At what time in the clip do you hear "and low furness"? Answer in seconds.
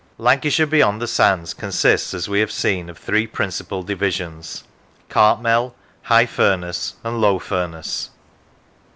7.03-8.09